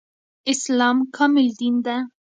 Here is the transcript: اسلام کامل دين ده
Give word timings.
اسلام 0.51 0.97
کامل 1.15 1.47
دين 1.59 1.75
ده 1.85 1.95